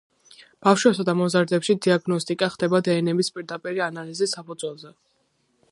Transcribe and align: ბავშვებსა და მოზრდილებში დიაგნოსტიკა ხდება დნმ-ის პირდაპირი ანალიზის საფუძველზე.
ბავშვებსა 0.67 1.03
და 1.09 1.13
მოზრდილებში 1.19 1.75
დიაგნოსტიკა 1.87 2.49
ხდება 2.55 2.81
დნმ-ის 2.89 3.31
პირდაპირი 3.37 3.87
ანალიზის 3.91 4.37
საფუძველზე. 4.39 4.93